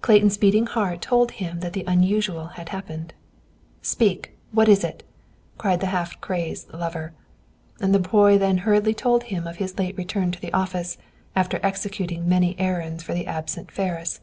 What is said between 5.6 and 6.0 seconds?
the